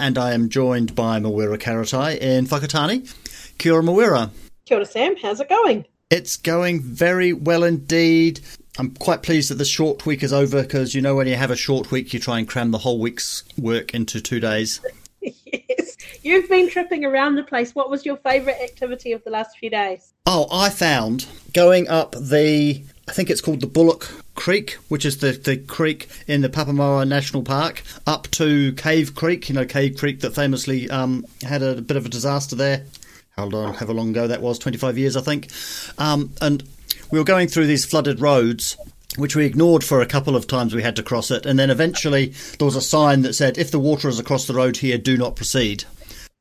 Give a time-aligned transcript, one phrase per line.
[0.00, 3.14] and I am joined by Mawera Karatai in Whakatane.
[3.58, 4.30] Kia ora, Mawera.
[4.66, 5.16] Kia ora, Sam.
[5.16, 5.84] How's it going?
[6.10, 8.40] It's going very well indeed.
[8.78, 11.50] I'm quite pleased that the short week is over because you know when you have
[11.50, 14.80] a short week, you try and cram the whole week's work into two days.
[15.20, 15.96] yes.
[16.22, 17.74] You've been tripping around the place.
[17.74, 20.14] What was your favourite activity of the last few days?
[20.26, 25.18] Oh, I found going up the, I think it's called the Bullock Creek, which is
[25.18, 29.96] the, the creek in the Paparoa National Park, up to Cave Creek, you know, Cave
[29.96, 32.84] Creek that famously um, had a, bit of a disaster there.
[33.30, 34.58] How long, how long ago that was?
[34.58, 35.48] 25 years, I think.
[35.96, 36.62] Um, and
[37.10, 38.76] we were going through these flooded roads
[39.16, 41.70] which we ignored for a couple of times we had to cross it and then
[41.70, 44.98] eventually there was a sign that said if the water is across the road here
[44.98, 45.82] do not proceed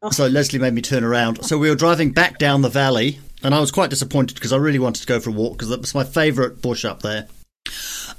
[0.03, 0.11] oh.
[0.11, 3.53] so leslie made me turn around so we were driving back down the valley and
[3.53, 5.81] i was quite disappointed because i really wanted to go for a walk because that
[5.81, 7.27] was my favourite bush up there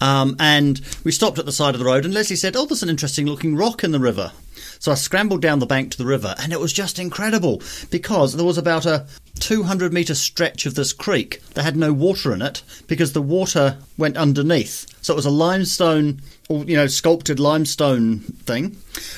[0.01, 2.83] um, and we stopped at the side of the road, and Leslie said, Oh, there's
[2.83, 4.33] an interesting looking rock in the river.
[4.79, 8.35] So I scrambled down the bank to the river, and it was just incredible because
[8.35, 9.07] there was about a
[9.41, 13.79] 200 metre stretch of this creek that had no water in it because the water
[13.97, 14.87] went underneath.
[15.03, 18.77] So it was a limestone, or you know, sculpted limestone thing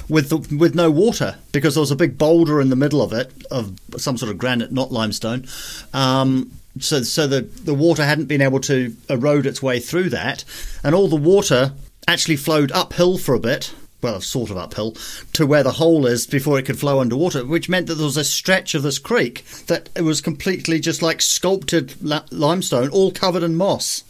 [0.08, 3.12] with the, with no water because there was a big boulder in the middle of
[3.12, 5.46] it of some sort of granite, not limestone.
[5.92, 10.44] Um, so so the the water hadn't been able to erode its way through that,
[10.84, 11.72] and all the water
[12.06, 13.74] actually flowed uphill for a bit.
[14.02, 14.96] Well, sort of uphill
[15.34, 18.16] to where the hole is before it could flow underwater, which meant that there was
[18.16, 21.94] a stretch of this creek that it was completely just like sculpted
[22.32, 24.04] limestone, all covered in moss.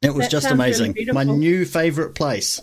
[0.00, 0.92] It was that just amazing.
[0.92, 2.60] Really My new favourite place.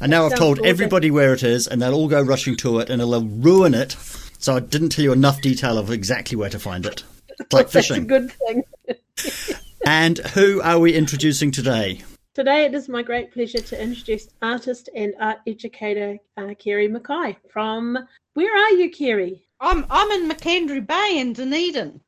[0.00, 0.70] And now I've told gorgeous.
[0.70, 3.96] everybody where it is, and they'll all go rushing to it, and it'll ruin it.
[4.38, 7.02] So I didn't tell you enough detail of exactly where to find it.
[7.40, 8.06] It's like fishing.
[8.08, 9.56] That's a good thing.
[9.86, 12.02] and who are we introducing today?
[12.38, 17.36] Today it is my great pleasure to introduce artist and art educator uh, Kerry Mackay
[17.50, 17.98] from.
[18.34, 19.42] Where are you, Kerry?
[19.58, 22.00] I'm I'm in McAndrew Bay in Dunedin.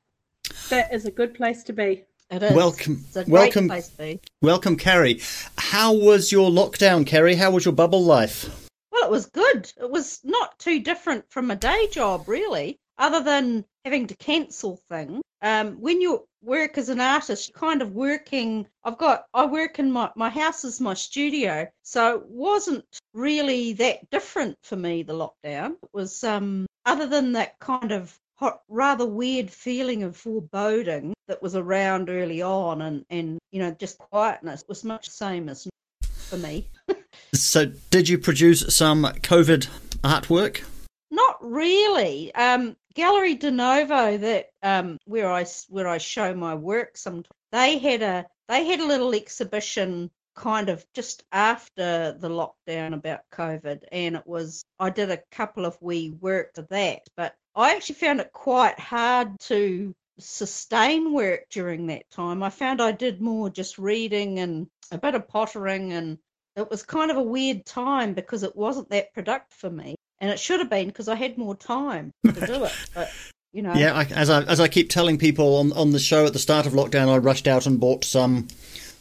[0.69, 2.05] That is a good place to be.
[2.31, 2.53] It is.
[2.53, 4.21] Welcome, welcome, place to be.
[4.41, 5.21] welcome, Kerry.
[5.59, 7.35] How was your lockdown, Kerry?
[7.35, 8.69] How was your bubble life?
[8.93, 9.73] Well, it was good.
[9.81, 14.81] It was not too different from a day job, really, other than having to cancel
[14.89, 15.23] things.
[15.43, 18.67] Um, when you work as an artist, you're kind of working.
[18.85, 21.67] I've got, I work in my, my house is my studio.
[21.83, 25.73] So it wasn't really that different for me, the lockdown.
[25.83, 31.43] It was, um, other than that kind of hot, rather weird feeling of foreboding that
[31.43, 35.67] was around early on and, and, you know, just quietness was much the same as
[36.03, 36.69] for me.
[37.35, 39.69] so did you produce some COVID
[40.03, 40.63] artwork?
[41.11, 42.35] Not really.
[42.35, 47.79] Um, Gallery de Novo that um, where I where I show my work sometimes they
[47.79, 53.85] had a they had a little exhibition kind of just after the lockdown about COVID
[53.93, 57.97] and it was I did a couple of wee work for that but I actually
[57.97, 62.43] found it quite hard to sustain work during that time.
[62.43, 66.19] I found I did more just reading and a bit of pottering and
[66.57, 70.31] it was kind of a weird time because it wasn't that productive for me and
[70.31, 72.73] it should have been because I had more time to do it.
[72.95, 73.11] But
[73.53, 76.27] you know, yeah, I, as I as I keep telling people on on the show
[76.27, 78.49] at the start of lockdown, I rushed out and bought some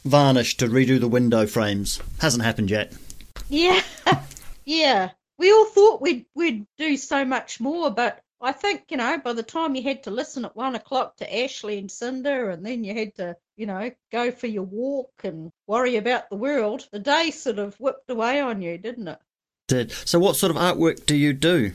[0.04, 2.00] varnish to redo the window frames.
[2.20, 2.92] Hasn't happened yet.
[3.48, 3.80] Yeah,
[4.64, 5.10] yeah.
[5.38, 9.34] We all thought we'd we'd do so much more, but I think you know by
[9.34, 12.82] the time you had to listen at one o'clock to Ashley and Jacinda, and then
[12.82, 16.98] you had to you know go for your walk and worry about the world, the
[16.98, 19.18] day sort of whipped away on you, didn't it?
[19.70, 19.92] Did.
[20.04, 21.72] So, what sort of artwork do you do?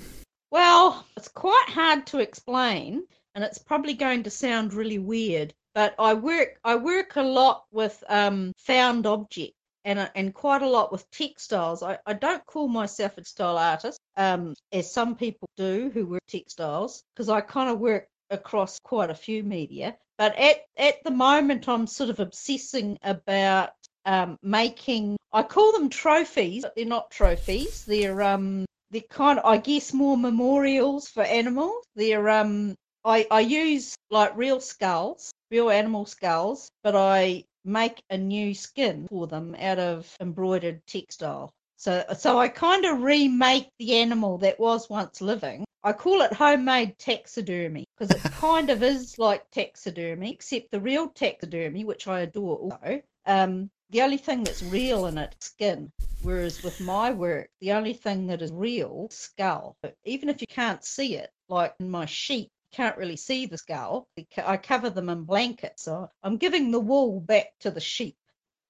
[0.51, 3.03] Well, it's quite hard to explain,
[3.33, 5.53] and it's probably going to sound really weird.
[5.73, 10.69] But I work I work a lot with um, found objects, and and quite a
[10.69, 11.81] lot with textiles.
[11.81, 16.27] I, I don't call myself a textile artist, um, as some people do who work
[16.27, 19.97] textiles, because I kind of work across quite a few media.
[20.17, 23.71] But at at the moment, I'm sort of obsessing about
[24.05, 25.17] um, making.
[25.33, 27.85] I call them trophies, but they're not trophies.
[27.85, 31.83] They're um they're kind of I guess more memorials for animals.
[31.95, 38.17] They're um I I use like real skulls, real animal skulls, but I make a
[38.17, 41.51] new skin for them out of embroidered textile.
[41.77, 45.65] So, so I kind of remake the animal that was once living.
[45.83, 51.09] I call it homemade taxidermy because it kind of is like taxidermy, except the real
[51.09, 53.01] taxidermy, which I adore also.
[53.25, 55.91] Um, the only thing that's real in it, skin.
[56.21, 59.77] Whereas with my work, the only thing that is real, skull.
[60.03, 63.57] Even if you can't see it, like in my sheep, you can't really see the
[63.57, 64.07] skull.
[64.37, 68.17] I cover them in blankets, so I'm giving the wool back to the sheep.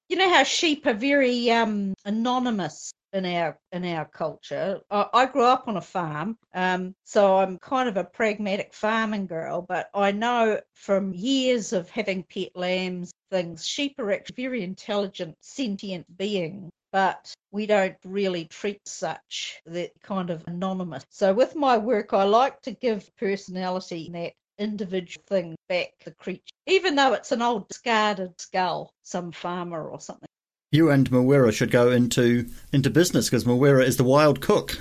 [0.10, 4.82] You know how sheep are very um, anonymous in our in our culture.
[4.92, 9.28] I, I grew up on a farm, um, so I'm kind of a pragmatic farming
[9.28, 9.62] girl.
[9.62, 15.36] But I know from years of having pet lambs, things sheep are actually very intelligent,
[15.42, 21.04] sentient beings but we don't really treat such that kind of anonymous.
[21.10, 26.56] So with my work, I like to give personality that individual thing back the creature,
[26.68, 30.30] even though it's an old discarded skull, some farmer or something.
[30.72, 34.80] You and Mawera should go into into business because Mawera is the wild cook.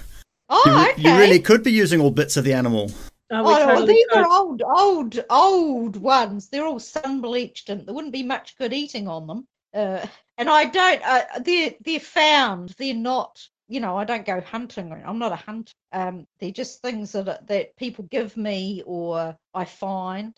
[0.49, 1.03] Oh, you, okay.
[1.03, 2.91] You really could be using all bits of the animal.
[3.31, 4.19] Oh, Oh, we no, totally these could.
[4.19, 6.49] are old, old, old ones.
[6.49, 9.47] They're all sun bleached, and there wouldn't be much good eating on them.
[9.73, 10.05] Uh,
[10.39, 11.03] and I don't.
[11.03, 12.75] Uh, they're they're found.
[12.79, 13.41] They're not.
[13.67, 14.93] You know, I don't go hunting.
[14.93, 15.73] I'm not a hunter.
[15.91, 20.35] Um, they're just things that that people give me or I find.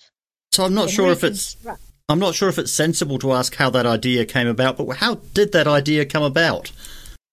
[0.53, 1.83] So I'm not and sure if it's reconstruct.
[2.09, 5.17] I'm not sure if it's sensible to ask how that idea came about, but how
[5.35, 6.71] did that idea come about?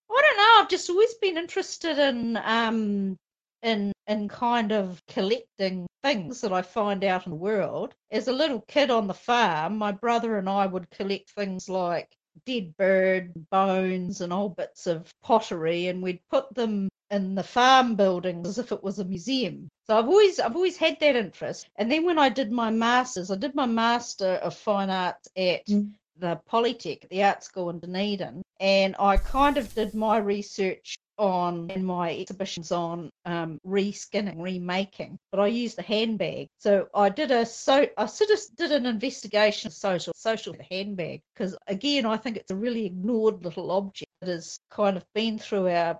[0.10, 0.62] I don't know.
[0.62, 3.16] I've just always been interested in um
[3.62, 7.94] in in kind of collecting things that I find out in the world.
[8.10, 12.10] As a little kid on the farm, my brother and I would collect things like
[12.46, 17.96] dead bird bones and old bits of pottery and we'd put them in the farm
[17.96, 19.70] buildings as if it was a museum.
[19.86, 21.68] So I've always I've always had that interest.
[21.76, 25.66] And then when I did my masters, I did my master of fine arts at
[25.68, 25.92] mm.
[26.18, 31.70] the Polytech, the art school in Dunedin, and I kind of did my research on
[31.70, 36.48] and my exhibitions on um, reskinning, remaking, but I used a handbag.
[36.60, 41.22] So I did a so I sort of did an investigation of social social handbag
[41.36, 45.38] because again I think it's a really ignored little object that has kind of been
[45.38, 46.00] through our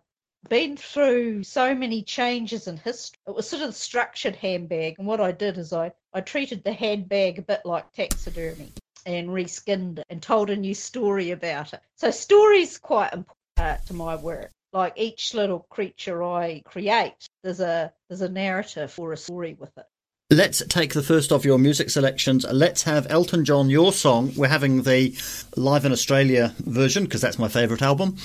[0.50, 3.20] been through so many changes in history.
[3.28, 6.72] It was sort of structured handbag, and what I did is I I treated the
[6.72, 8.72] handbag a bit like taxidermy
[9.06, 11.82] and reskinned it and told a new story about it.
[11.98, 14.52] So story's quite important uh, to my work.
[14.72, 19.78] Like each little creature I create, there's a there's a narrative or a story with
[19.78, 19.86] it.
[20.32, 22.44] Let's take the first of your music selections.
[22.52, 24.32] Let's have Elton John, your song.
[24.36, 25.16] We're having the
[25.56, 28.18] Live in Australia version because that's my favourite album.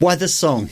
[0.00, 0.70] Why this song?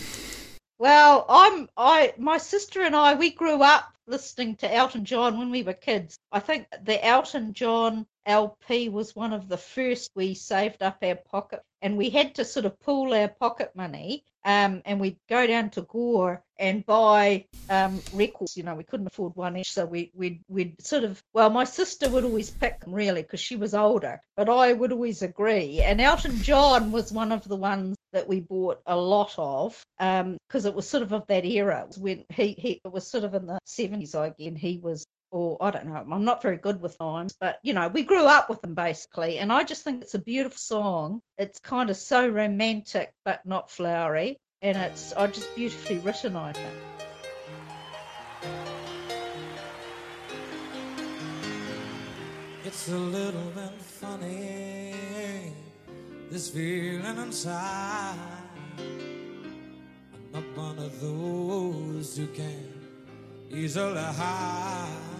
[0.81, 5.51] Well, I'm I my sister and I we grew up listening to Elton John when
[5.51, 6.19] we were kids.
[6.33, 11.17] I think the Elton John LP was one of the first we saved up our
[11.17, 15.47] pocket and we had to sort of pool our pocket money um, and we'd go
[15.47, 18.57] down to Gore and buy um, records.
[18.57, 21.65] You know, we couldn't afford one each, so we, we'd, we'd sort of, well, my
[21.65, 25.83] sister would always pick them really because she was older, but I would always agree.
[25.83, 30.65] And Elton John was one of the ones that we bought a lot of because
[30.65, 33.47] it was sort of of that era when he, he it was sort of in
[33.47, 36.99] the 70s I again he was or I don't know, I'm not very good with
[36.99, 40.15] times, but you know, we grew up with them basically, and I just think it's
[40.15, 41.23] a beautiful song.
[41.39, 46.53] It's kind of so romantic but not flowery, and it's I just beautifully written, I
[46.53, 46.75] think.
[52.65, 54.95] It's a little bit funny,
[56.31, 58.17] this feeling inside.
[58.79, 62.73] I'm not one of those who can
[63.51, 65.20] easily hide.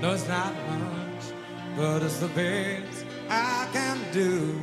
[0.00, 1.24] No, it's not much,
[1.76, 4.54] but it's the best I can do.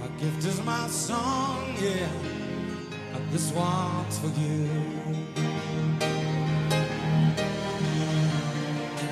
[0.00, 2.08] My gift is my song, yeah,
[3.14, 4.66] and this one's for you.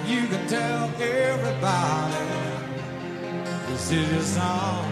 [0.07, 2.25] You can tell everybody
[3.69, 4.91] this is your song.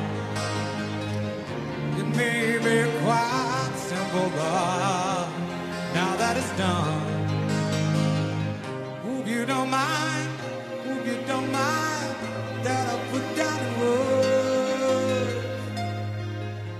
[1.96, 5.28] It may be quite simple, but
[5.94, 7.07] now that it's done,
[9.48, 10.28] don't mind,
[11.06, 12.16] you don't mind
[12.64, 13.60] that I put down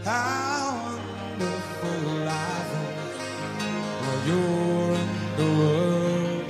[0.04, 1.00] how
[1.38, 2.28] wonderful
[4.26, 5.08] you're in
[5.38, 6.44] the world.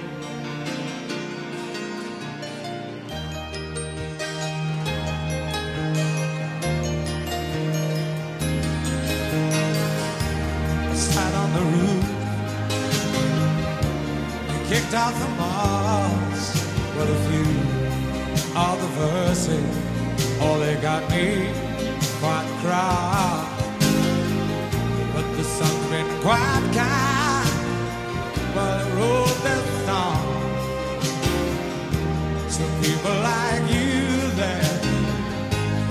[10.94, 12.06] I on the roof
[14.68, 15.37] kicked out the
[18.98, 19.78] verses,
[20.40, 21.50] all they got me
[22.20, 23.46] quite cry.
[25.14, 27.50] But the sun's been quite kind,
[28.54, 30.26] but it wrote that song.
[32.54, 34.78] So people like you there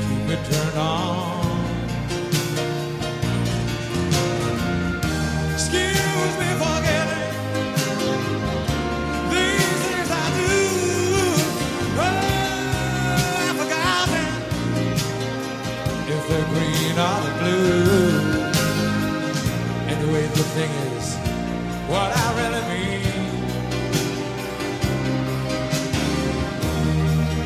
[0.03, 1.16] keep it turned on.
[16.97, 18.41] Green or the blue.
[19.87, 21.15] Anyway, the thing is,
[21.87, 23.01] what I really mean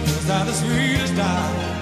[0.04, 1.81] is that the sweetest eye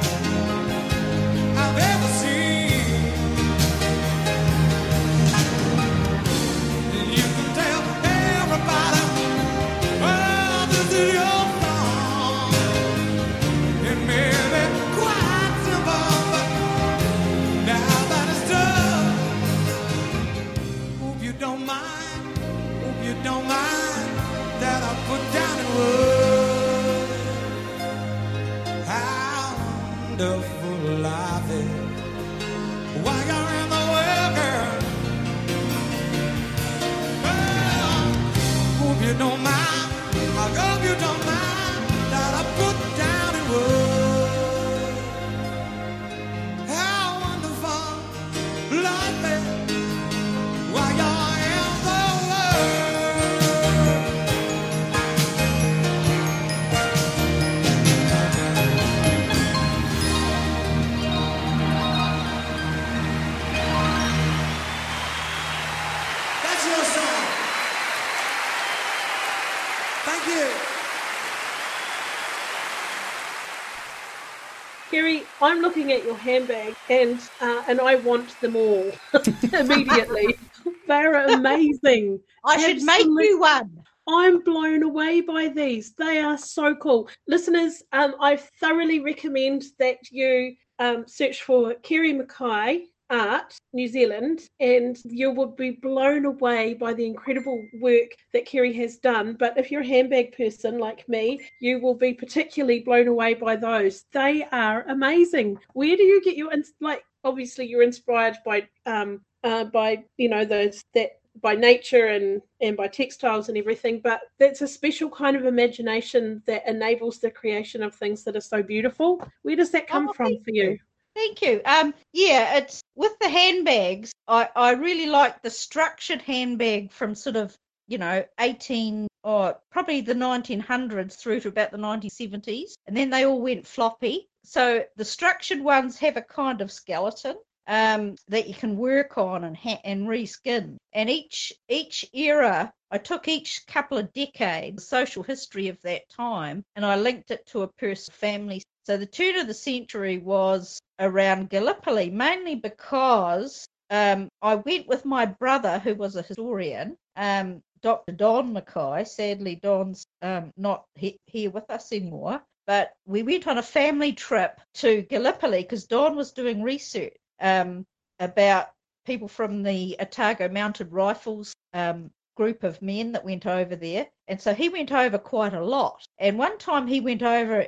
[75.41, 78.91] I'm looking at your handbag and uh, and I want them all
[79.53, 80.35] immediately.
[80.87, 82.19] They're amazing.
[82.45, 83.83] I should make you one.
[84.07, 85.93] I'm blown away by these.
[85.93, 87.09] They are so cool.
[87.27, 94.41] Listeners, um, I thoroughly recommend that you um, search for Kerry Mackay Art New Zealand
[94.59, 99.35] and you will be blown away by the incredible work that Kerry has done.
[99.39, 103.55] But if you're a handbag person like me, you will be particularly blown away by
[103.55, 104.05] those.
[104.11, 105.57] They are amazing.
[105.73, 106.51] Where do you get your
[106.81, 111.11] like obviously you're inspired by um uh, by you know those that
[111.41, 116.41] by nature and and by textiles and everything but that's a special kind of imagination
[116.45, 120.13] that enables the creation of things that are so beautiful where does that come Oh,
[120.13, 120.77] from for you
[121.19, 121.61] Thank you.
[121.65, 124.13] Um, yeah, it's with the handbags.
[124.29, 127.53] I I really like the structured handbag from sort of
[127.89, 133.25] you know 18 or probably the 1900s through to about the 1970s, and then they
[133.25, 134.29] all went floppy.
[134.45, 137.35] So the structured ones have a kind of skeleton
[137.67, 140.77] um, that you can work on and ha- and reskin.
[140.93, 146.63] And each each era, I took each couple of decades, social history of that time,
[146.77, 148.63] and I linked it to a person's family.
[148.89, 155.05] So the turn of the century was around Gallipoli, mainly because um, I went with
[155.05, 158.13] my brother, who was a historian, um, Dr.
[158.13, 159.03] Don Mackay.
[159.05, 162.41] Sadly, Don's um, not he- here with us anymore.
[162.65, 167.85] But we went on a family trip to Gallipoli because Don was doing research um,
[168.17, 168.69] about
[169.05, 174.07] people from the Otago Mounted Rifles um, group of men that went over there.
[174.27, 176.03] And so he went over quite a lot.
[176.17, 177.67] And one time he went over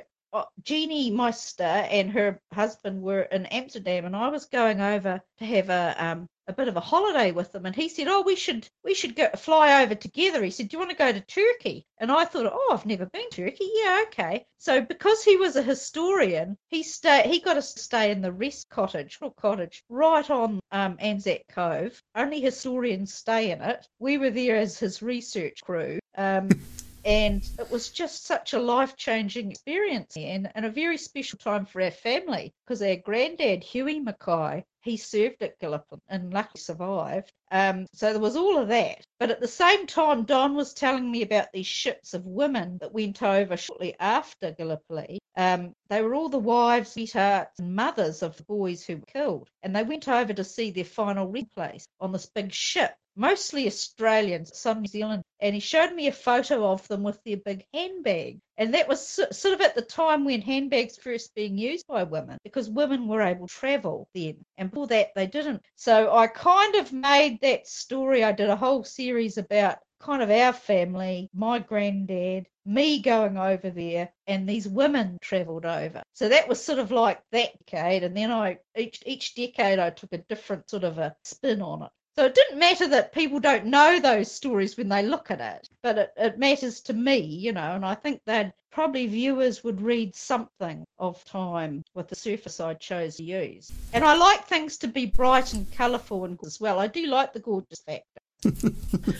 [0.62, 5.68] Jeannie Meister and her husband were in Amsterdam, and I was going over to have
[5.68, 8.68] a um, a bit of a holiday with them and he said oh we should
[8.84, 10.42] we should go fly over together.
[10.42, 11.86] He said do you want to go to turkey?
[11.98, 13.70] And i thought oh i've never been to turkey.
[13.74, 14.44] Yeah okay.
[14.58, 18.68] So because he was a historian he stay he got to stay in the rest
[18.70, 22.02] cottage little cottage right on um, anzac cove.
[22.14, 23.86] Only historians stay in it.
[23.98, 26.00] We were there as his research crew.
[26.16, 26.48] Um,
[27.04, 31.66] and it was just such a life changing experience and, and a very special time
[31.66, 37.32] for our family because our granddad, Huey Mackay, he served at Gallipoli and luckily survived.
[37.50, 39.06] Um, so there was all of that.
[39.18, 42.92] But at the same time, Don was telling me about these ships of women that
[42.92, 45.20] went over shortly after Gallipoli.
[45.36, 49.48] Um, they were all the wives, sweethearts, and mothers of the boys who were killed.
[49.62, 54.56] And they went over to see their final replace on this big ship mostly Australians,
[54.58, 58.38] some New Zealand, and he showed me a photo of them with their big handbag.
[58.56, 62.38] And that was sort of at the time when handbags first being used by women,
[62.44, 65.62] because women were able to travel then, and before that they didn't.
[65.76, 68.24] So I kind of made that story.
[68.24, 73.70] I did a whole series about kind of our family, my granddad, me going over
[73.70, 76.02] there, and these women travelled over.
[76.12, 79.90] So that was sort of like that decade, and then I each each decade I
[79.90, 81.90] took a different sort of a spin on it.
[82.16, 85.68] So it didn't matter that people don't know those stories when they look at it,
[85.82, 89.80] but it, it matters to me, you know, and I think that probably viewers would
[89.80, 93.72] read something of time with the surface I chose to use.
[93.94, 96.78] And I like things to be bright and colourful and as well.
[96.78, 98.20] I do like the gorgeous factor.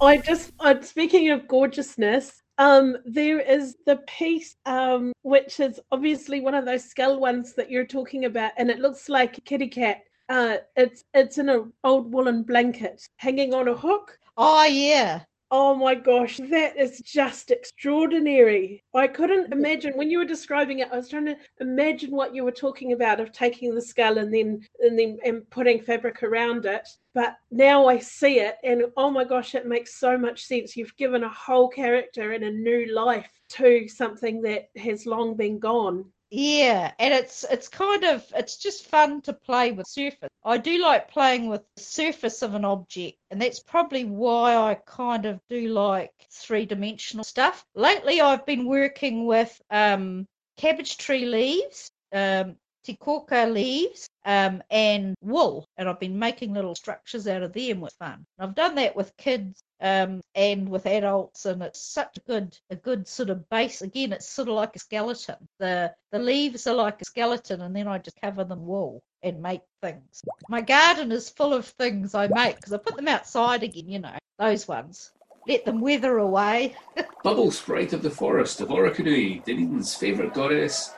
[0.00, 6.40] I just, uh, speaking of gorgeousness, um, there is the piece, um, which is obviously
[6.40, 9.68] one of those skull ones that you're talking about, and it looks like a kitty
[9.68, 14.18] cat uh, it's it's in an old woolen blanket hanging on a hook.
[14.36, 15.22] Oh yeah.
[15.52, 18.82] Oh my gosh, that is just extraordinary.
[18.92, 20.88] I couldn't imagine when you were describing it.
[20.92, 24.34] I was trying to imagine what you were talking about of taking the skull and
[24.34, 26.88] then and then and putting fabric around it.
[27.14, 30.76] But now I see it, and oh my gosh, it makes so much sense.
[30.76, 35.60] You've given a whole character and a new life to something that has long been
[35.60, 36.06] gone.
[36.30, 40.28] Yeah, and it's it's kind of it's just fun to play with surface.
[40.44, 44.74] I do like playing with the surface of an object, and that's probably why I
[44.74, 47.64] kind of do like three dimensional stuff.
[47.76, 55.14] Lately, I've been working with um, cabbage tree leaves, um, tī kōuka leaves, um, and
[55.20, 58.24] wool, and I've been making little structures out of them with fun.
[58.38, 62.76] I've done that with kids um, and with adults, and it's such a good a
[62.76, 63.82] good sort of base.
[63.82, 65.36] Again, it's sort of like a skeleton.
[65.58, 69.42] The the leaves are like a skeleton, and then I just cover them wool and
[69.42, 70.22] make things.
[70.48, 73.88] My garden is full of things I make because I put them outside again.
[73.88, 75.12] You know those ones.
[75.48, 76.74] Let them wither away.
[77.22, 80.92] Bubble sprite of the forest of Orokonui, Dunedin's favourite goddess,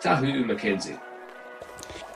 [0.00, 0.98] Tahu Mackenzie.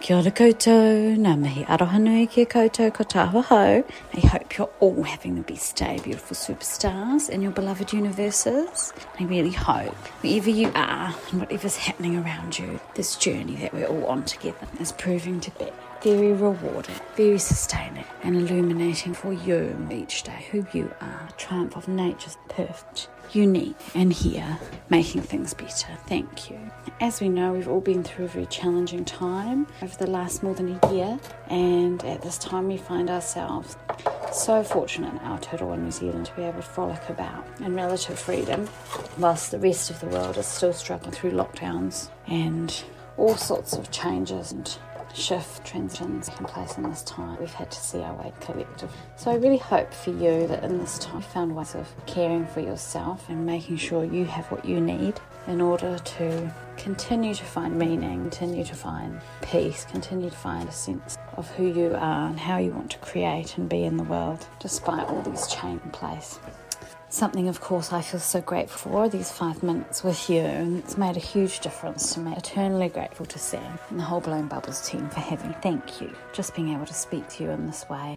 [0.01, 3.83] Kia ora koutou, ngā mihi aroha nui ki koutou ko tāua hau.
[4.17, 8.95] I hope you're all having the best day, beautiful superstars in your beloved universes.
[9.19, 13.87] I really hope, wherever you are and whatever's happening around you, this journey that we're
[13.89, 15.69] all on together is proving to be
[16.03, 21.29] very rewarding, very sustaining, and illuminating for you each day who you are.
[21.37, 24.59] Triumph of nature's perfect, unique, and here
[24.89, 25.89] making things better.
[26.07, 26.59] Thank you.
[27.01, 30.55] As we know, we've all been through a very challenging time over the last more
[30.55, 33.77] than a year, and at this time, we find ourselves
[34.33, 38.69] so fortunate in Aotearoa New Zealand to be able to frolic about in relative freedom,
[39.19, 42.85] whilst the rest of the world is still struggling through lockdowns and
[43.17, 44.79] all sorts of changes and
[45.15, 47.39] shift transitions taking place in this time.
[47.39, 48.91] We've had to see our way collective.
[49.17, 52.47] So I really hope for you that in this time you found ways of caring
[52.47, 57.45] for yourself and making sure you have what you need in order to continue to
[57.45, 62.29] find meaning, continue to find peace, continue to find a sense of who you are
[62.29, 65.85] and how you want to create and be in the world despite all these changes
[65.85, 66.39] in place
[67.11, 70.97] something, of course, I feel so grateful for these five minutes with you, and it's
[70.97, 72.33] made a huge difference to me.
[72.37, 75.55] Eternally grateful to Sam and the whole Blown Bubbles team for having.
[75.63, 76.13] Thank you.
[76.33, 78.17] Just being able to speak to you in this way,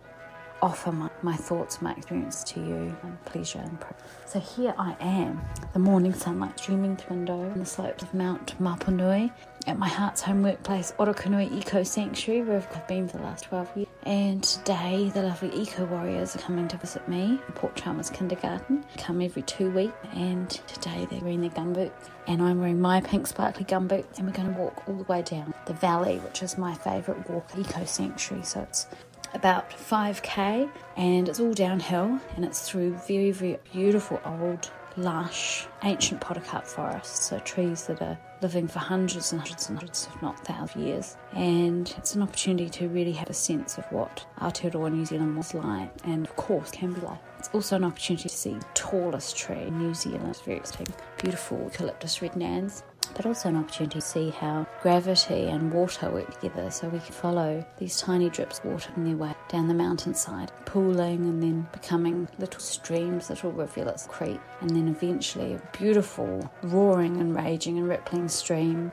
[0.61, 3.77] offer my, my thoughts, my experience to you, and pleasure and.
[4.25, 5.41] So here I am,
[5.73, 9.31] the morning sunlight streaming through the window on the slopes of Mount Mopanui
[9.67, 13.77] at my heart's home workplace, Orokonui Eco Sanctuary, where I've been for the last 12
[13.77, 13.87] years.
[14.05, 18.83] And today, the lovely eco warriors are coming to visit me Port Chalmers Kindergarten.
[18.97, 23.27] Come every two weeks, and today they're wearing their gumboots, and I'm wearing my pink
[23.27, 26.57] sparkly gumboots, and we're going to walk all the way down the valley, which is
[26.57, 28.43] my favourite walk, Eco Sanctuary.
[28.43, 28.87] So it's
[29.33, 36.19] about 5k, and it's all downhill, and it's through very, very beautiful old lush, ancient
[36.19, 40.45] podocarp forests, so trees that are living for hundreds and hundreds and hundreds, if not
[40.45, 41.17] thousands of years.
[41.33, 45.53] And it's an opportunity to really have a sense of what Aotearoa New Zealand was
[45.53, 47.19] like, and of course can be like.
[47.39, 50.27] It's also an opportunity to see the tallest tree in New Zealand.
[50.27, 50.93] It's very exciting.
[51.17, 52.83] Beautiful eucalyptus regnans
[53.15, 57.13] but also an opportunity to see how gravity and water work together so we can
[57.13, 61.67] follow these tiny drips of water in their way down the mountainside, pooling and then
[61.71, 67.87] becoming little streams, little rivulets, creek, and then eventually a beautiful roaring and raging and
[67.87, 68.91] rippling stream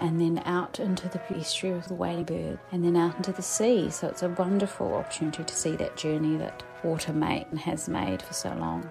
[0.00, 3.42] and then out into the estuary with the whaling bird, and then out into the
[3.42, 3.90] sea.
[3.90, 8.22] So it's a wonderful opportunity to see that journey that water made and has made
[8.22, 8.90] for so long.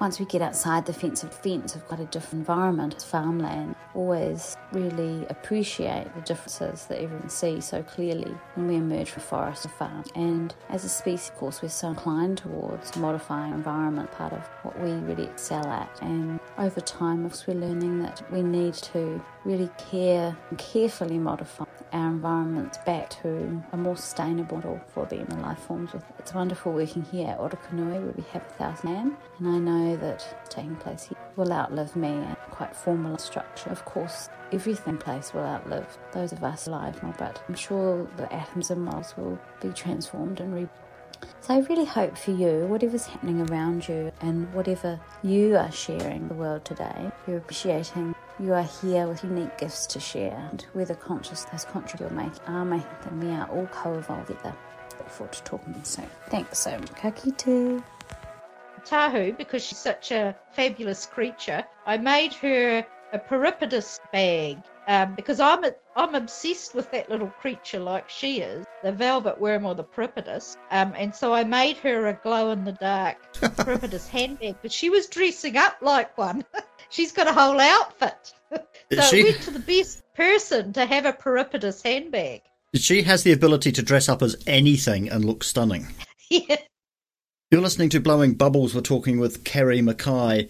[0.00, 2.94] Once we get outside the fence of fence, we've got a different environment.
[2.94, 3.74] It's farmland.
[3.94, 9.64] Always really appreciate the differences that everyone sees so clearly when we emerge from forest
[9.64, 10.04] to farm.
[10.14, 14.80] And as a species, of course, we're so inclined towards modifying environment, part of what
[14.80, 15.90] we really excel at.
[16.00, 21.18] And over time, of course, we're learning that we need to really care and carefully
[21.18, 25.90] modify our environments back to a more sustainable model for them and life forms.
[26.18, 29.96] It's wonderful working here at Orokonui where we have a thousand man, and I know
[29.96, 33.70] that taking place here will outlive me and quite formal structure.
[33.70, 38.32] Of course, everything place will outlive those of us alive now, but I'm sure the
[38.32, 40.68] atoms and molecules will be transformed and re-
[41.40, 46.28] so I really hope for you, whatever's happening around you and whatever you are sharing
[46.28, 50.48] the world today, you're appreciating you are here with unique gifts to share.
[50.50, 54.54] And whether conscious, those contribute you're making are making them, we are all co-evolved together.
[54.98, 56.06] Look forward to talking soon.
[56.28, 56.94] Thanks so much.
[56.94, 57.82] Ka kite.
[58.84, 65.38] Tahu, because she's such a fabulous creature, I made her a peripatus bag um, because
[65.40, 69.74] I'm a, I'm obsessed with that little creature like she is, the velvet worm or
[69.74, 70.56] the peripatus.
[70.70, 74.88] Um, and so I made her a glow in the dark peripatus handbag, but she
[74.88, 76.44] was dressing up like one.
[76.90, 78.34] She's got a whole outfit.
[78.52, 82.42] so She- it went to the best person to have a peripatus handbag.
[82.74, 85.88] She has the ability to dress up as anything and look stunning.
[86.32, 86.58] Yeah.
[87.50, 88.72] You're listening to Blowing Bubbles.
[88.72, 90.48] We're talking with Kerry Mackay.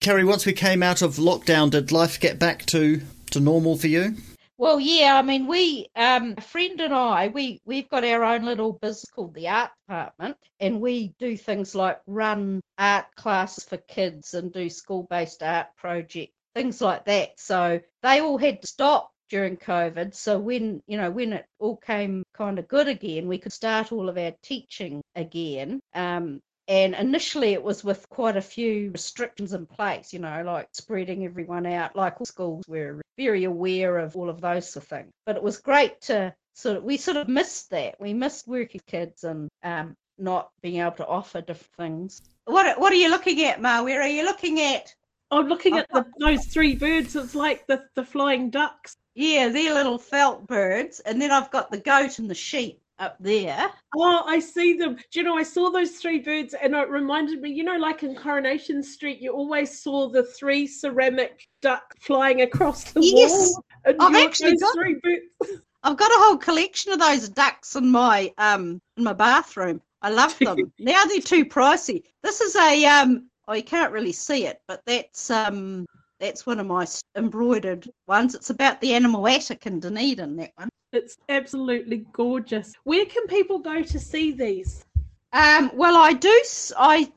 [0.00, 3.00] Kerry, once we came out of lockdown, did life get back to,
[3.32, 4.14] to normal for you?
[4.58, 8.44] Well, yeah, I mean, we, um, a friend and I, we we've got our own
[8.44, 13.76] little business called the Art Department, and we do things like run art classes for
[13.76, 17.38] kids and do school-based art projects, things like that.
[17.38, 20.14] So they all had to stop during COVID.
[20.14, 23.92] So when you know when it all came kind of good again, we could start
[23.92, 25.80] all of our teaching again.
[25.94, 30.68] Um, and initially, it was with quite a few restrictions in place, you know, like
[30.72, 31.94] spreading everyone out.
[31.94, 35.12] Like all schools were very aware of all of those sort of things.
[35.24, 38.00] But it was great to sort of, we sort of missed that.
[38.00, 42.22] We missed working kids and um, not being able to offer different things.
[42.46, 43.82] What What are you looking at, Ma?
[43.82, 44.94] Where are you looking at?
[45.30, 47.16] I'm looking at the, those three birds.
[47.16, 48.96] It's like the, the flying ducks.
[49.14, 53.16] Yeah, they're little felt birds, and then I've got the goat and the sheep up
[53.20, 53.70] there.
[53.96, 54.96] Oh, I see them.
[55.12, 58.02] Do you know, I saw those three birds and it reminded me, you know, like
[58.02, 63.30] in Coronation Street, you always saw the three ceramic duck flying across the Yes.
[63.30, 63.64] wall.
[63.84, 65.60] And I've actually got- three birds.
[65.82, 69.80] I've got a whole collection of those ducks in my um in my bathroom.
[70.02, 70.72] I love them.
[70.80, 72.02] now they're too pricey.
[72.24, 75.86] This is a um oh you can't really see it, but that's um
[76.18, 78.34] that's one of my embroidered ones.
[78.34, 80.68] It's about the animal attic in Dunedin, that one.
[80.96, 82.72] It's absolutely gorgeous.
[82.84, 84.82] Where can people go to see these?
[85.34, 86.42] Um, well, I do.
[86.78, 87.12] I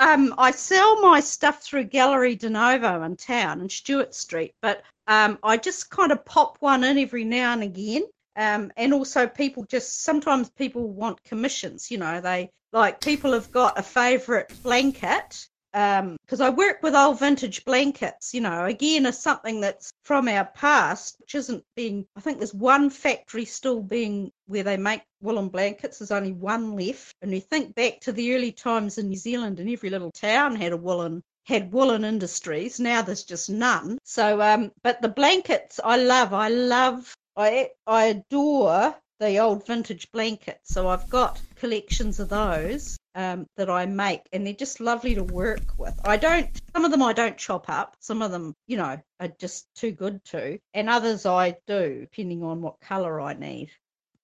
[0.00, 4.82] um, I sell my stuff through Gallery De Novo in town in Stuart Street, but
[5.06, 8.02] um, I just kind of pop one in every now and again.
[8.34, 11.90] Um, and also, people just sometimes people want commissions.
[11.90, 17.18] You know, they like people have got a favourite blanket because I work with old
[17.18, 22.20] vintage blankets, you know, again, is something that's from our past, which isn't being, I
[22.20, 27.14] think there's one factory still being where they make woolen blankets, there's only one left.
[27.20, 30.56] And you think back to the early times in New Zealand, and every little town
[30.56, 32.80] had a woolen had woolen industries.
[32.80, 33.98] Now there's just none.
[34.02, 36.32] So, um, but the blankets I love.
[36.32, 37.14] I love.
[37.36, 40.72] I I adore the old vintage blankets.
[40.72, 45.24] So I've got collections of those um, that I make, and they're just lovely to
[45.24, 45.98] work with.
[46.04, 46.48] I don't.
[46.74, 47.96] Some of them I don't chop up.
[48.00, 52.42] Some of them, you know, are just too good to, and others I do, depending
[52.42, 53.70] on what color I need.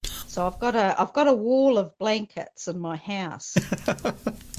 [0.04, 3.54] So I've got a I've got a wall of blankets in my house.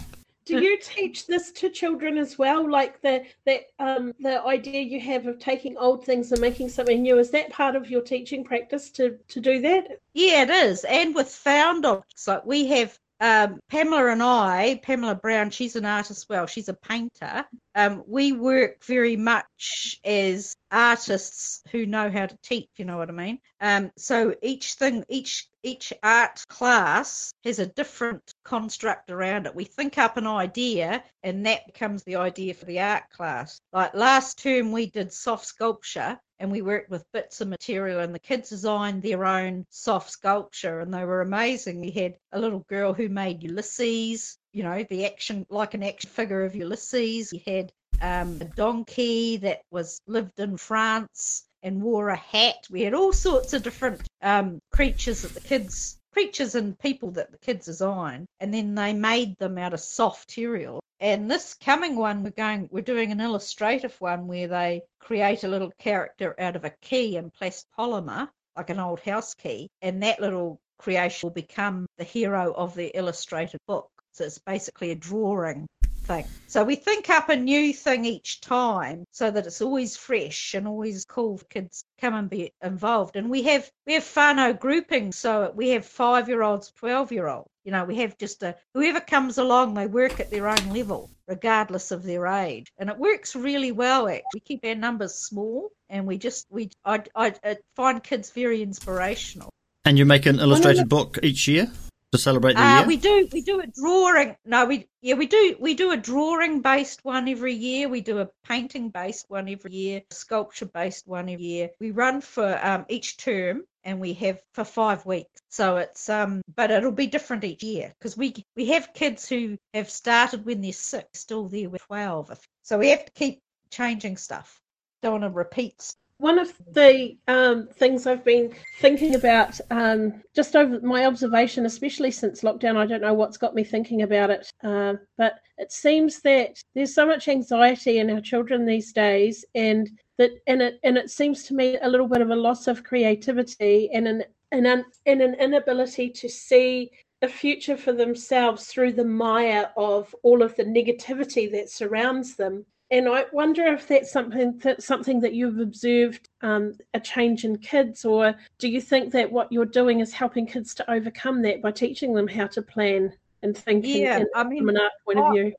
[0.46, 2.70] Do you teach this to children as well?
[2.70, 7.02] Like the that um the idea you have of taking old things and making something
[7.02, 10.00] new, is that part of your teaching practice to to do that?
[10.14, 10.84] Yeah, it is.
[10.84, 15.86] And with found objects, like we have um, Pamela and I, Pamela Brown, she's an
[15.86, 16.26] artist.
[16.28, 17.46] Well, she's a painter.
[17.74, 22.68] Um, we work very much as artists who know how to teach.
[22.76, 23.40] You know what I mean?
[23.62, 29.56] Um, so each thing, each each art class has a different construct around it.
[29.56, 33.62] We think up an idea, and that becomes the idea for the art class.
[33.72, 38.14] Like last term, we did soft sculpture, and we worked with bits of material and
[38.14, 41.80] the kids designed their own soft sculpture and they were amazing.
[41.80, 46.10] We had a little girl who made ulysses you know the action like an action
[46.10, 47.32] figure of ulysses.
[47.32, 52.68] We had um, a donkey that was lived in france and wore a hat.
[52.70, 57.32] We had all sorts of different um, creatures that the kids creatures and people that
[57.32, 61.98] the kids designed and then they made them out of soft material and this coming
[61.98, 66.56] one, we're going, we're doing an illustrative one where they create a little character out
[66.56, 71.28] of a key in plastic polymer, like an old house key, and that little creation
[71.28, 73.90] will become the hero of the illustrated book.
[74.14, 75.68] So it's basically a drawing
[76.04, 76.26] thing.
[76.48, 80.68] So we think up a new thing each time so that it's always fresh and
[80.68, 83.16] always cool for kids come and be involved.
[83.16, 87.28] And we have we have whānau groupings, so we have five year olds, twelve year
[87.28, 87.50] olds.
[87.64, 91.10] You know, we have just a whoever comes along, they work at their own level,
[91.28, 94.08] regardless of their age, and it works really well.
[94.08, 98.32] Actually, we keep our numbers small, and we just we I I, I find kids
[98.32, 99.50] very inspirational.
[99.86, 101.72] And you make an illustrated book each year
[102.14, 102.88] to celebrate the uh, year.
[102.88, 104.36] We do we do a drawing.
[104.46, 107.90] No, we yeah we do we do a drawing based one every year.
[107.90, 111.70] We do a painting based one every year, sculpture based one every year.
[111.80, 115.42] We run for um, each term and we have for five weeks.
[115.50, 119.58] So it's um, but it'll be different each year because we we have kids who
[119.74, 122.40] have started when they're six, still there with twelve.
[122.62, 124.62] So we have to keep changing stuff.
[125.02, 125.96] Don't want to repeat.
[126.24, 132.12] One of the um, things I've been thinking about, um, just over my observation, especially
[132.12, 136.22] since lockdown, I don't know what's got me thinking about it, uh, but it seems
[136.22, 140.98] that there's so much anxiety in our children these days, and that and it and
[140.98, 144.66] it seems to me a little bit of a loss of creativity and an and
[144.66, 146.90] an, and an inability to see
[147.22, 152.66] a future for themselves through the mire of all of the negativity that surrounds them.
[152.94, 157.58] And I wonder if that's something that something that you've observed um, a change in
[157.58, 161.60] kids, or do you think that what you're doing is helping kids to overcome that
[161.60, 164.92] by teaching them how to plan and think Yeah, in- I mean, from an art
[165.04, 165.54] point of view.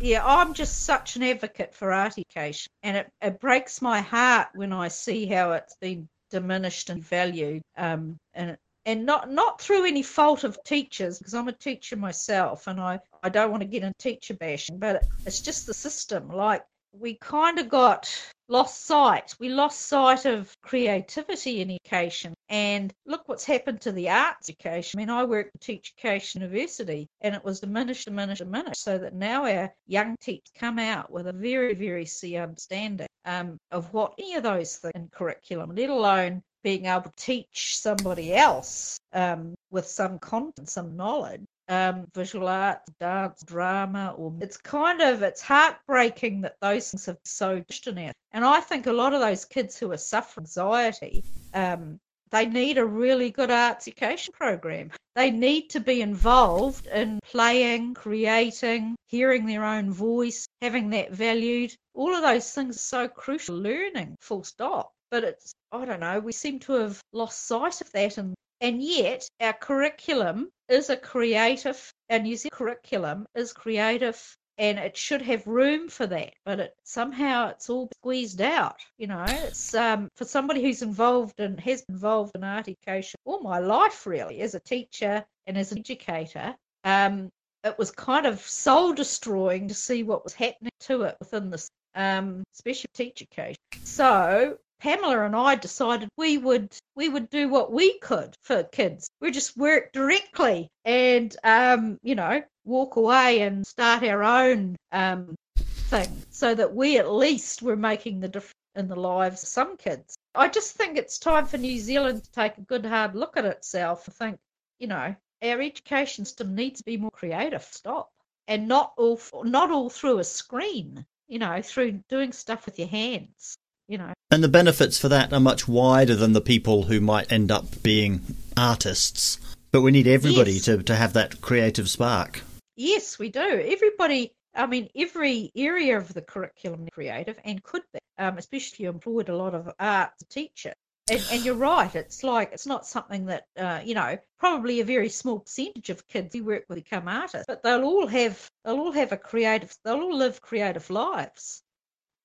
[0.00, 4.48] Yeah, I'm just such an advocate for art education, and it, it breaks my heart
[4.54, 8.56] when I see how it's been diminished and valued, um, and
[8.86, 12.98] and not not through any fault of teachers, because I'm a teacher myself, and I
[13.22, 16.28] I don't want to get in teacher bashing, but it's just the system.
[16.28, 18.10] Like we kind of got
[18.48, 19.34] lost sight.
[19.38, 22.34] We lost sight of creativity in education.
[22.48, 24.98] And look what's happened to the arts education.
[24.98, 28.98] I mean, I worked at Teach Education University and it was diminished, diminished, diminished, so
[28.98, 33.92] that now our young teachers come out with a very, very see understanding um, of
[33.94, 38.98] what any of those things in curriculum, let alone being able to teach somebody else
[39.12, 45.22] um, with some content, some knowledge um, visual arts, dance, drama, or it's kind of
[45.22, 48.12] it's heartbreaking that those things have so distant now.
[48.32, 51.98] And I think a lot of those kids who are suffering anxiety, um,
[52.30, 54.90] they need a really good arts education program.
[55.14, 61.74] They need to be involved in playing, creating, hearing their own voice, having that valued.
[61.94, 63.56] All of those things are so crucial.
[63.56, 64.92] Learning, full stop.
[65.10, 66.20] But it's I don't know.
[66.20, 70.96] We seem to have lost sight of that and and yet, our curriculum is a
[70.96, 76.60] creative, our New Zealand curriculum is creative and it should have room for that but
[76.60, 79.24] it somehow it's all squeezed out you know?
[79.26, 83.58] It's um for somebody who's involved and has been involved in art education all my
[83.58, 87.28] life really as a teacher and as an educator um
[87.64, 91.68] it was kind of soul destroying to see what was happening to it within this
[91.94, 97.70] um especially teacher case so Pamela and I decided we would we would do what
[97.70, 99.08] we could for kids.
[99.20, 105.36] We just work directly and um, you know walk away and start our own um,
[105.56, 109.76] thing, so that we at least were making the difference in the lives of some
[109.76, 110.16] kids.
[110.34, 113.44] I just think it's time for New Zealand to take a good hard look at
[113.44, 114.40] itself and think,
[114.80, 115.14] you know,
[115.44, 117.62] our education system needs to be more creative.
[117.62, 118.10] Stop,
[118.48, 121.06] and not all not all through a screen.
[121.28, 123.56] You know, through doing stuff with your hands.
[123.92, 124.14] You know.
[124.30, 127.82] And the benefits for that are much wider than the people who might end up
[127.82, 128.22] being
[128.56, 129.38] artists.
[129.70, 130.64] But we need everybody Yes.
[130.64, 132.40] to, to have that creative spark.
[132.74, 133.40] Yes, we do.
[133.40, 138.76] Everybody, I mean, every area of the curriculum is creative and could be, um, especially
[138.76, 140.78] if you employed a lot of art to teach it.
[141.10, 141.94] And, and you're right.
[141.94, 144.16] It's like it's not something that uh, you know.
[144.38, 148.06] Probably a very small percentage of kids who work with become artists, but they'll all
[148.06, 149.76] have they'll all have a creative.
[149.84, 151.62] They'll all live creative lives.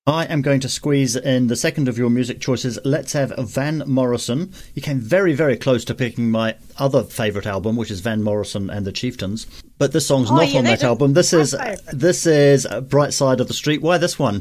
[0.08, 2.80] I am going to squeeze in the second of your music choices.
[2.86, 4.54] Let's have Van Morrison.
[4.74, 8.70] You came very, very close to picking my other favourite album, which is Van Morrison
[8.70, 9.48] and the Chieftains.
[9.78, 11.12] But this song's Oh, not yeah, on that album.
[11.12, 11.54] This is
[11.92, 13.82] this is Bright Side of the Street.
[13.82, 14.36] Why this one?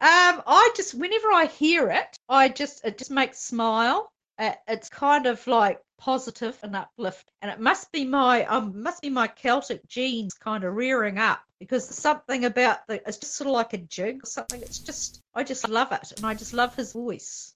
[0.00, 4.10] Um, I just whenever I hear it, I just it just makes smile.
[4.36, 9.02] Uh, it's kind of like positive and uplift, and it must be my um must
[9.02, 13.48] be my Celtic genes kind of rearing up because something about the it's just sort
[13.48, 14.62] of like a jig or something.
[14.62, 17.54] It's just I just love it, and I just love his voice.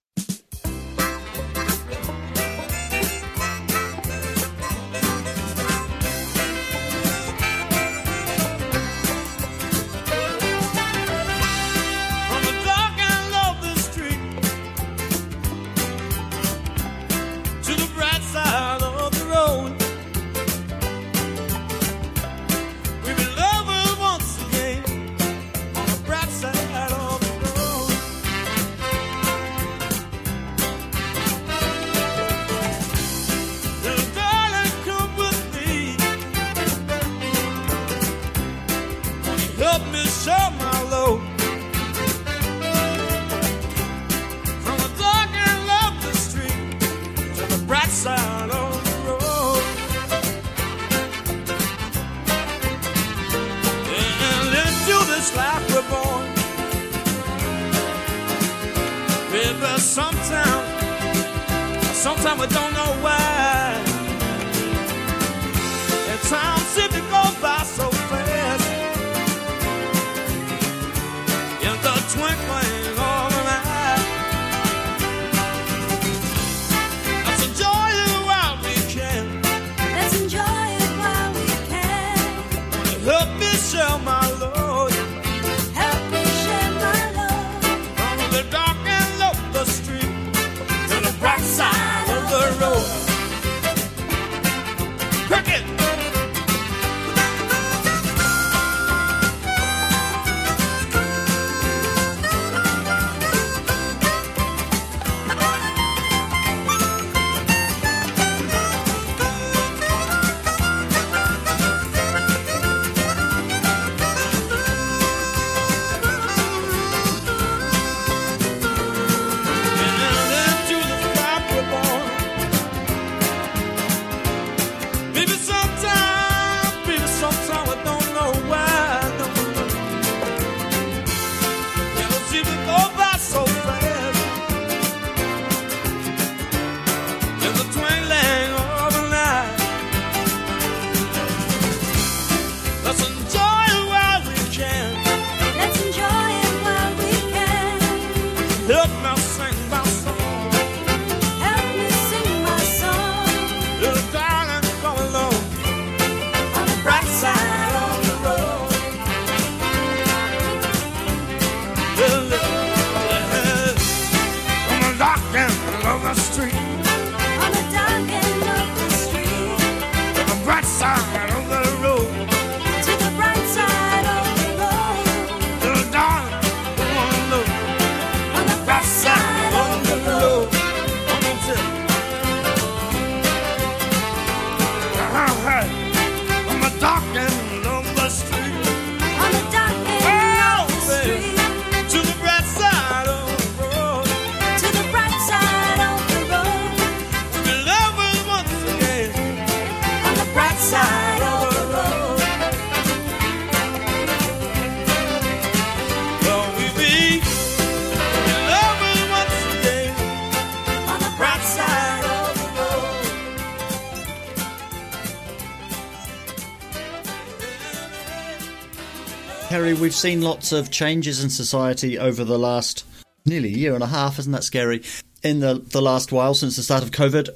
[219.93, 222.83] We've seen lots of changes in society over the last
[223.25, 224.81] nearly year and a half, isn't that scary?
[225.21, 227.29] In the, the last while since the start of COVID.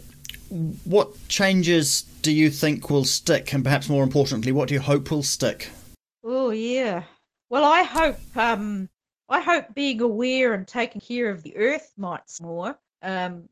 [0.83, 3.53] What changes do you think will stick?
[3.53, 5.69] And perhaps more importantly, what do you hope will stick?
[6.23, 7.03] Oh yeah.
[7.51, 8.89] Well, I hope um
[9.29, 12.75] I hope being aware and taking care of the earth might more.
[13.03, 13.49] Um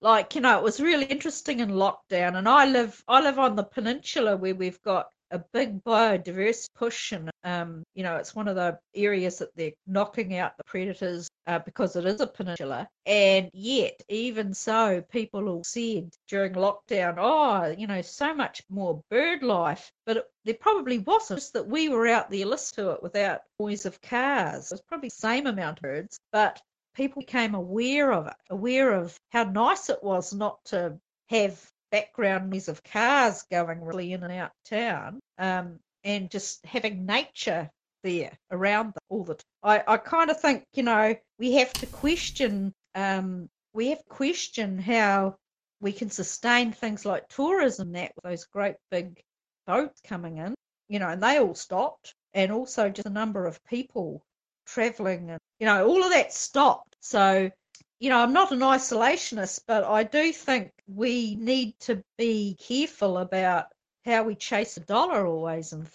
[0.00, 3.54] like, you know, it was really interesting in lockdown and I live I live on
[3.54, 8.48] the peninsula where we've got a big biodiverse push, and um, you know, it's one
[8.48, 12.88] of the areas that they're knocking out the predators uh, because it is a peninsula.
[13.06, 19.02] And yet, even so, people all said during lockdown, oh, you know, so much more
[19.10, 19.90] bird life.
[20.06, 23.40] But it, there probably wasn't, just that we were out there listening to it without
[23.60, 24.70] noise of cars.
[24.70, 26.60] Was probably the same amount of birds, but
[26.94, 30.98] people became aware of it, aware of how nice it was not to
[31.28, 31.60] have
[31.90, 37.70] background noise of cars going really in and out town, um, and just having nature
[38.02, 39.42] there around them all the time.
[39.62, 44.08] I, I kind of think, you know, we have to question um, we have to
[44.08, 45.36] question how
[45.80, 49.20] we can sustain things like tourism that with those great big
[49.66, 50.54] boats coming in,
[50.88, 54.22] you know, and they all stopped, and also just the number of people
[54.66, 56.96] traveling and you know, all of that stopped.
[57.00, 57.50] So
[57.98, 63.18] you know, I'm not an isolationist, but I do think we need to be careful
[63.18, 63.66] about
[64.04, 65.86] how we chase a dollar always and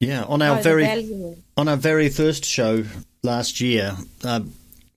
[0.00, 1.36] Yeah, on our very value.
[1.56, 2.84] on our very first show
[3.22, 4.40] last year, uh,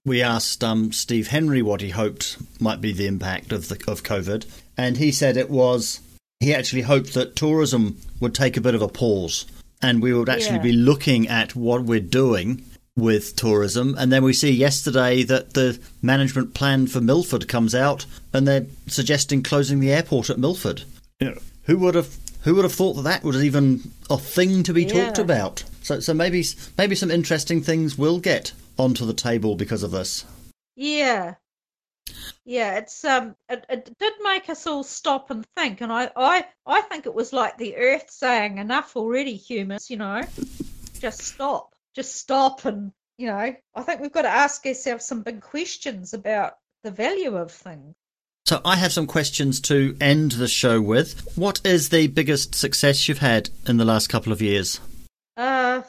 [0.05, 4.03] we asked um, Steve Henry what he hoped might be the impact of the of
[4.03, 4.45] COVID,
[4.77, 5.99] and he said it was
[6.39, 9.45] he actually hoped that tourism would take a bit of a pause,
[9.81, 10.63] and we would actually Yeah.
[10.63, 12.63] be looking at what we're doing
[12.95, 13.95] with tourism.
[13.97, 18.67] And then we see yesterday that the management plan for Milford comes out, and they're
[18.87, 20.83] suggesting closing the airport at Milford.
[21.19, 24.63] You know, who would have who would have thought that that was even a thing
[24.63, 25.63] to be talked about?
[25.83, 26.43] So, so maybe
[26.77, 30.25] maybe some interesting things will get onto the table because of this.
[30.75, 31.35] Yeah.
[32.45, 36.45] Yeah, it's um it, it did make us all stop and think and I, I
[36.65, 40.23] I think it was like the earth saying enough already humans, you know.
[40.99, 41.75] Just stop.
[41.95, 46.13] Just stop and you know, I think we've got to ask ourselves some big questions
[46.13, 47.93] about the value of things.
[48.45, 51.37] So I have some questions to end the show with.
[51.37, 54.79] What is the biggest success you've had in the last couple of years?
[55.35, 55.81] Uh,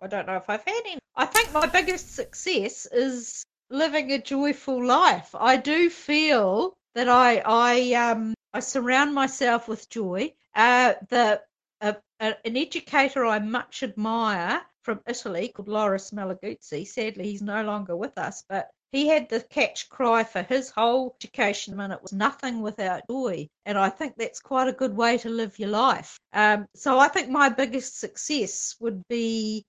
[0.00, 0.98] I don't know if I've had any.
[1.14, 5.34] I think my biggest success is living a joyful life.
[5.38, 10.32] I do feel that I I um I surround myself with joy.
[10.54, 11.42] Uh, the
[11.80, 16.86] uh, an educator I much admire from Italy called Loris Malaguzzi.
[16.86, 21.16] Sadly, he's no longer with us, but he had the catch cry for his whole
[21.18, 25.18] education and it was nothing without joy and i think that's quite a good way
[25.18, 29.64] to live your life um, so i think my biggest success would be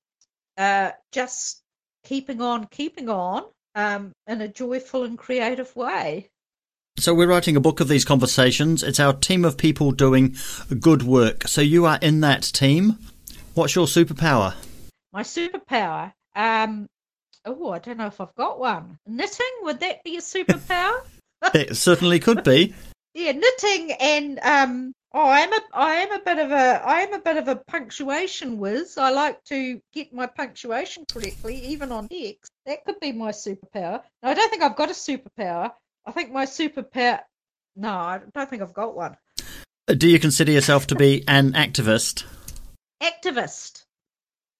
[0.58, 1.64] uh, just
[2.04, 3.44] keeping on keeping on
[3.76, 6.30] um, in a joyful and creative way
[6.98, 8.84] So we're writing a book of these conversations.
[8.84, 10.36] It's our team of people doing
[10.80, 11.48] good work.
[11.48, 13.00] So you are in that team.
[13.56, 14.54] What's your superpower?
[15.14, 16.88] My superpower um,
[17.46, 21.02] oh i don't know if i've got one knitting would that be a superpower
[21.54, 22.74] It certainly could be.
[23.14, 27.02] Yeah, knitting and um oh I am a I am a bit of a I
[27.02, 28.98] am a bit of a punctuation whiz.
[28.98, 32.52] I like to get my punctuation correctly, even on text.
[32.66, 34.02] That could be my superpower.
[34.24, 35.72] No, I don't think I've got a superpower.
[36.06, 37.20] I think my superpower
[37.76, 39.18] no, I don't think I've got one.
[39.88, 42.24] Do you consider yourself to be an activist?
[43.02, 43.83] Activist.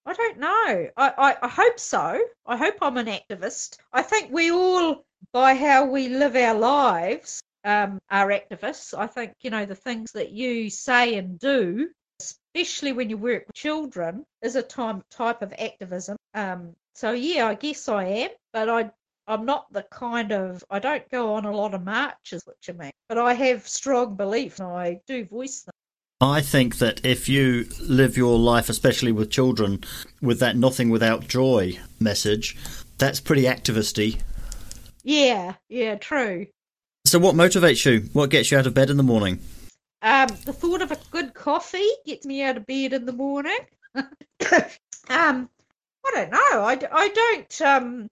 [0.06, 0.88] I don't know.
[0.96, 2.20] I, I, I hope so.
[2.46, 3.78] I hope I'm an activist.
[3.92, 8.96] I think we all, by how we live our lives, um, are activists.
[8.96, 11.88] I think, you know, the things that you say and do,
[12.20, 16.16] especially when you work with children, is a time, type of activism.
[16.34, 18.90] Um, so, yeah, I guess I am, but I,
[19.26, 22.72] I'm not the kind of, I don't go on a lot of marches, which I
[22.72, 25.72] mean, but I have strong beliefs and I do voice them.
[26.20, 29.82] I think that if you live your life, especially with children,
[30.22, 32.56] with that nothing without joy message,
[32.98, 34.20] that's pretty activisty.
[35.02, 36.46] Yeah, yeah, true.
[37.04, 38.08] So what motivates you?
[38.12, 39.40] What gets you out of bed in the morning?
[40.02, 43.58] Um, the thought of a good coffee gets me out of bed in the morning.
[43.94, 44.08] um,
[45.08, 46.38] I don't know.
[46.62, 47.60] I, I don't.
[47.60, 48.08] Um,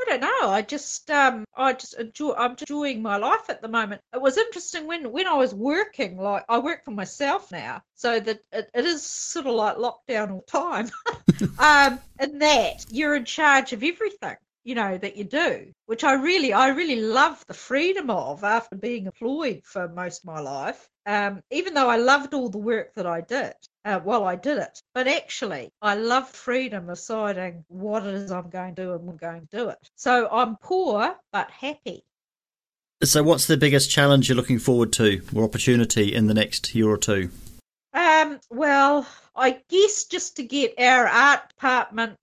[0.00, 0.50] I don't know.
[0.50, 2.32] I just um, I just enjoy.
[2.32, 4.00] I'm enjoying my life at the moment.
[4.14, 6.16] It was interesting when when I was working.
[6.16, 10.30] Like I work for myself now, so that it, it is sort of like lockdown
[10.30, 10.90] all the time.
[11.58, 16.12] um, and that you're in charge of everything you know that you do which i
[16.12, 20.88] really i really love the freedom of after being employed for most of my life
[21.06, 23.54] um, even though i loved all the work that i did
[23.84, 28.50] uh, while i did it but actually i love freedom deciding what it is i'm
[28.50, 32.02] going to do and i'm going to do it so i'm poor but happy
[33.02, 36.86] So what's the biggest challenge you're looking forward to or opportunity in the next year
[36.86, 37.30] or two?
[37.94, 42.18] Um, well, I guess just to get our art department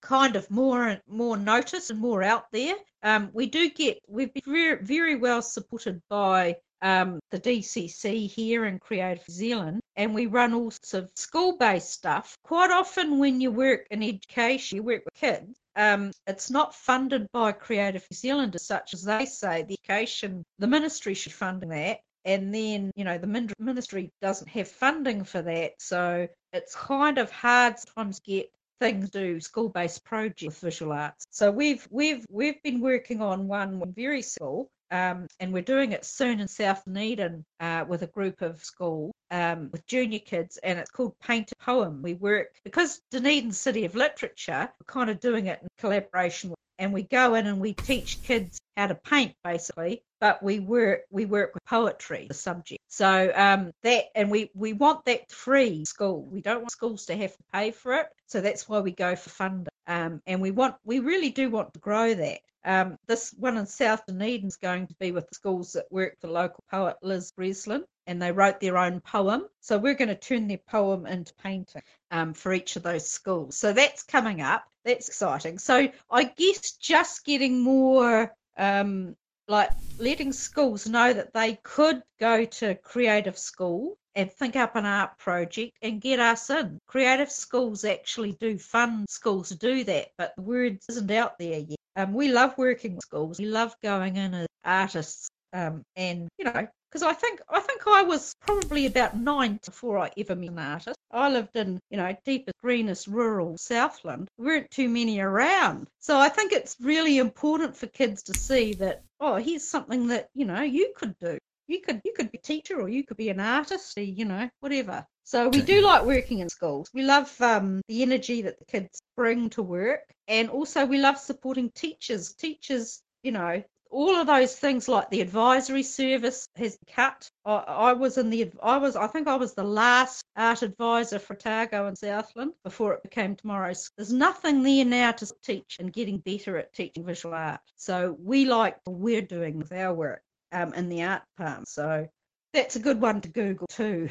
[0.00, 2.74] kind of more and more notice and more out there.
[3.02, 8.66] Um, we do get we've been very very well supported by um, the DCC here
[8.66, 12.36] in Creative New Zealand, and we run all sorts of school-based stuff.
[12.44, 15.56] Quite often, when you work in education, you work with kids.
[15.76, 19.62] Um, it's not funded by Creative New Zealand as such as they say.
[19.62, 24.68] The education, the ministry should fund that, and then you know the ministry doesn't have
[24.68, 30.58] funding for that, so it's kind of hard sometimes get things do school-based projects with
[30.58, 31.24] visual arts.
[31.30, 36.04] So we've we've we've been working on one very school, um, and we're doing it
[36.04, 40.78] soon in South Dunedin uh, with a group of schools um, with junior kids, and
[40.78, 42.02] it's called Paint a Poem.
[42.02, 46.58] We work because Dunedin City of Literature, we're kind of doing it in collaboration with
[46.78, 51.02] and we go in and we teach kids how to paint basically but we work
[51.10, 52.80] we work with poetry the subject.
[52.88, 56.22] So um, that and we we want that free school.
[56.22, 59.16] We don't want schools to have to pay for it so that's why we go
[59.16, 59.68] for funding.
[59.86, 63.66] Um, and we want we really do want to grow that um, this one in
[63.66, 67.32] South Dunedin is going to be with the schools that work the local poet Liz
[67.32, 69.46] Breslin, and they wrote their own poem.
[69.60, 73.56] So we're going to turn their poem into painting um, for each of those schools.
[73.56, 74.64] So that's coming up.
[74.84, 75.58] That's exciting.
[75.58, 79.16] So I guess just getting more um,
[79.48, 84.86] like letting schools know that they could go to creative school and think up an
[84.86, 86.78] art project and get us in.
[86.86, 91.60] Creative schools actually do fund schools to do that, but the word isn't out there
[91.60, 91.78] yet.
[91.96, 93.38] Um, we love working with schools.
[93.38, 97.86] We love going in as artists, um, and you know, because I think I think
[97.86, 100.96] I was probably about nine before I ever met an artist.
[101.10, 104.28] I lived in you know deepest, greenest rural Southland.
[104.38, 108.74] There weren't too many around, so I think it's really important for kids to see
[108.74, 112.38] that oh, here's something that you know you could do you could you could be
[112.38, 115.06] a teacher or you could be an artist you know whatever.
[115.24, 116.90] So we do like working in schools.
[116.92, 120.12] We love um, the energy that the kids bring to work.
[120.26, 122.34] And also we love supporting teachers.
[122.34, 127.28] Teachers you know all of those things like the advisory service has cut.
[127.44, 131.18] I, I was in the i was i think i was the last art advisor
[131.18, 135.92] for otago in southland before it became tomorrow's there's nothing there now to teach and
[135.92, 137.60] getting better at teaching visual art.
[137.76, 141.64] So we like what we're doing with our work um, in the art palm.
[141.66, 142.06] So
[142.52, 144.10] that's a good one to Google too.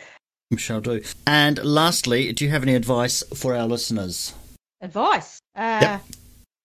[0.58, 1.02] Shall do.
[1.26, 4.34] And lastly, do you have any advice for our listeners?
[4.82, 5.40] Advice?
[5.56, 6.02] Uh, Yep.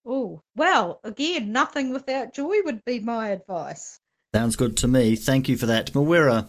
[0.08, 3.98] Oh, well, again, nothing without joy would be my advice.
[4.32, 5.16] Sounds good to me.
[5.16, 6.46] Thank you for that, Mawera.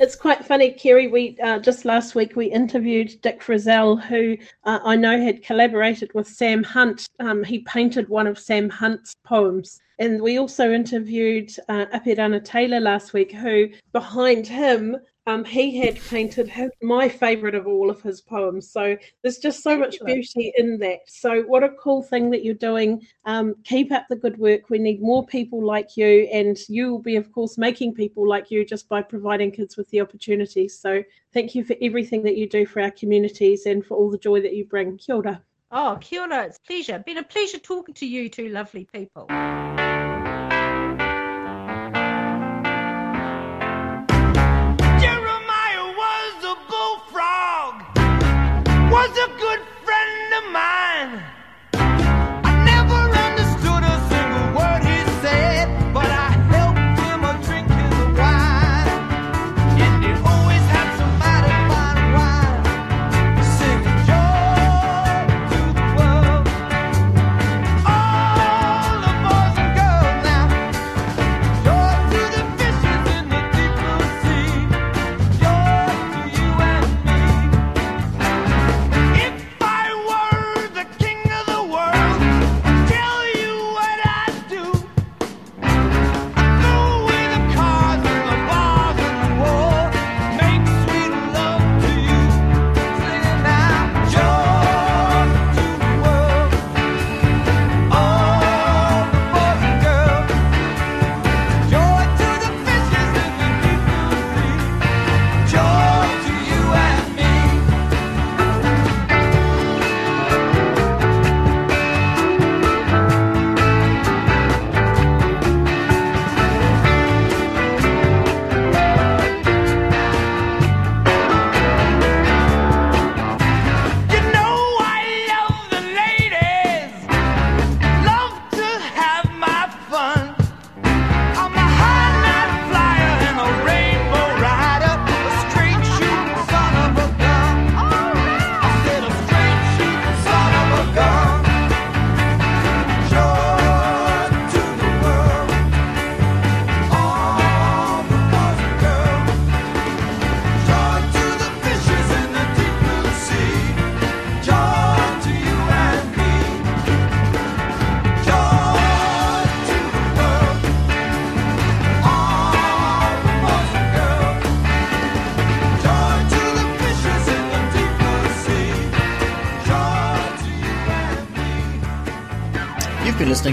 [0.00, 1.08] It's quite funny, Kerry.
[1.08, 6.12] We uh, just last week we interviewed Dick Frizzell, who uh, I know had collaborated
[6.14, 7.08] with Sam Hunt.
[7.18, 12.78] Um, he painted one of Sam Hunt's poems, and we also interviewed uh, Apirana Taylor
[12.78, 14.96] last week, who behind him
[15.28, 18.72] um, he had painted his, my favorite of all of his poems.
[18.72, 21.00] So there's just so much beauty in that.
[21.06, 23.06] So what a cool thing that you're doing.
[23.26, 24.70] Um, keep up the good work.
[24.70, 28.50] We need more people like you, and you will be, of course, making people like
[28.50, 30.78] you just by providing kids with the opportunities.
[30.80, 31.02] So
[31.34, 34.40] thank you for everything that you do for our communities and for all the joy
[34.40, 34.96] that you bring.
[34.96, 35.42] Kia ora.
[35.70, 37.02] Oh, kia ora, it's a pleasure.
[37.04, 39.26] Been a pleasure talking to you two lovely people.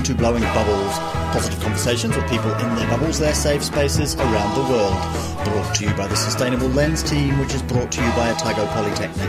[0.05, 0.93] To Blowing Bubbles,
[1.33, 4.93] positive conversations with people in their bubbles, their safe spaces around the world.
[5.43, 8.67] Brought to you by the Sustainable Lens team, which is brought to you by Otago
[8.67, 9.27] Polytechnic.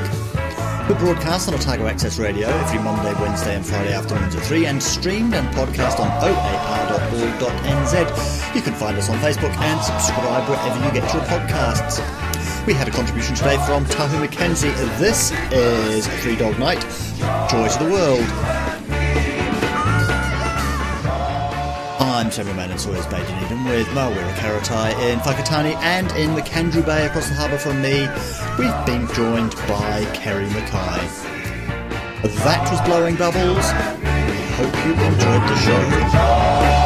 [0.86, 4.82] We broadcast on Otago Access Radio every Monday, Wednesday, and Friday afternoons at 3 and
[4.82, 7.94] streamed and podcast on oar.org.nz.
[8.54, 12.02] You can find us on Facebook and subscribe wherever you get your podcasts.
[12.66, 14.74] We had a contribution today from Tahu McKenzie.
[14.98, 16.82] This is Three Dog Night,
[17.50, 18.65] Joy to the World.
[22.16, 26.40] I'm Samuel Mann in Sawyers Bay, Dunedin, with Mawera Karetai in Whakatāne and in the
[26.40, 28.08] Macandrew Bay across the harbour from me.
[28.58, 31.06] We've been joined by Kerry Mackay.
[32.42, 33.66] That was Blowing Bubbles.
[34.00, 36.85] We hope you enjoyed the show.